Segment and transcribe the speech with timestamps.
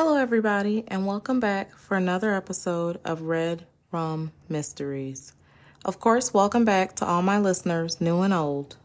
[0.00, 5.32] Hello, everybody, and welcome back for another episode of Red Rum Mysteries.
[5.84, 8.76] Of course, welcome back to all my listeners, new and old.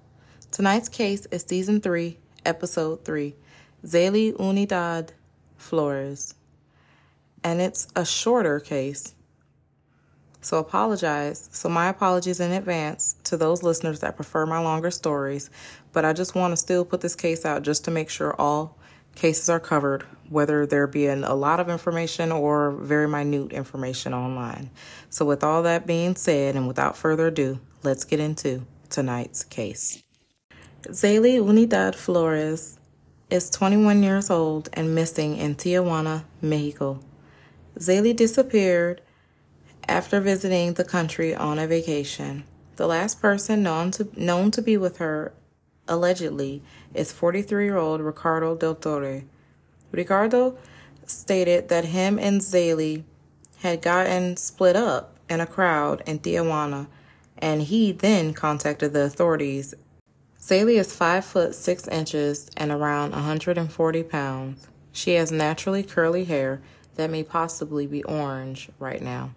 [0.49, 3.35] Tonight's case is Season 3, Episode 3
[3.85, 5.09] Zailey Unidad
[5.55, 6.33] Flores.
[7.43, 9.13] And it's a shorter case.
[10.41, 11.47] So, apologize.
[11.51, 15.51] So, my apologies in advance to those listeners that prefer my longer stories.
[15.91, 18.79] But I just want to still put this case out just to make sure all
[19.15, 24.13] cases are covered, whether there be an, a lot of information or very minute information
[24.13, 24.69] online.
[25.09, 30.03] So, with all that being said, and without further ado, let's get into tonight's case.
[30.83, 32.77] Zailey Unidad Flores
[33.29, 36.99] is 21 years old and missing in Tijuana, Mexico.
[37.79, 39.01] Zailey disappeared
[39.87, 42.43] after visiting the country on a vacation.
[42.75, 45.33] The last person known to, known to be with her,
[45.87, 46.61] allegedly,
[46.93, 49.23] is 43 year old Ricardo Del Torre.
[49.91, 50.57] Ricardo
[51.05, 53.03] stated that him and Zailey
[53.59, 56.87] had gotten split up in a crowd in Tijuana,
[57.37, 59.75] and he then contacted the authorities
[60.43, 64.67] Zailey is 5 foot 6 inches and around 140 pounds.
[64.91, 66.61] She has naturally curly hair
[66.95, 69.31] that may possibly be orange right now.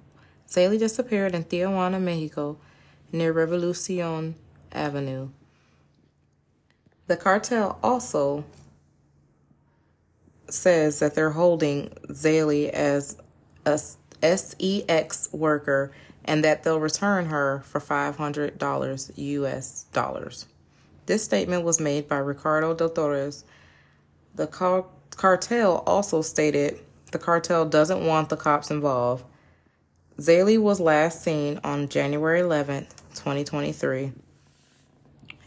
[0.49, 2.59] Zailey disappeared in Tijuana, Mexico,
[3.13, 4.35] near Revolucion
[4.73, 5.29] Avenue.
[7.07, 8.45] The cartel also
[10.49, 13.17] says that they're holding Zailey as
[13.65, 13.79] a
[14.23, 15.93] SEX worker
[16.25, 20.47] and that they'll return her for $500 US dollars.
[21.07, 23.45] This statement was made by Ricardo Del Torres.
[24.35, 26.81] The car- cartel also stated
[27.13, 29.25] the cartel doesn't want the cops involved.
[30.19, 34.13] Zailey was last seen on January 11th, 2023,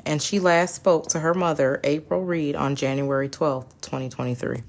[0.09, 4.64] and she last spoke to her mother, April Reed, on January 12th, 2023.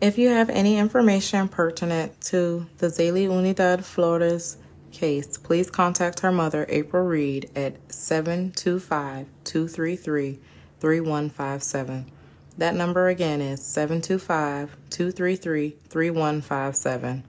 [0.00, 4.56] If you have any information pertinent to the Zailey Unidad Flores
[4.90, 10.40] case, please contact her mother, April Reed, at 725 233
[10.80, 12.10] 3157.
[12.58, 17.24] That number again is 725 233 3157.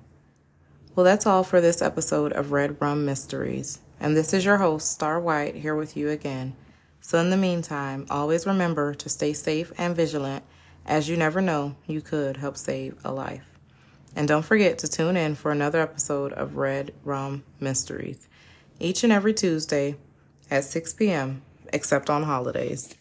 [0.96, 3.82] Well, that's all for this episode of Red Rum Mysteries.
[4.00, 6.56] And this is your host, Star White, here with you again.
[7.02, 10.44] So, in the meantime, always remember to stay safe and vigilant,
[10.86, 13.46] as you never know, you could help save a life.
[14.16, 18.28] And don't forget to tune in for another episode of Red Rum Mysteries
[18.82, 19.96] each and every Tuesday
[20.50, 22.96] at 6 p.m., except on holidays.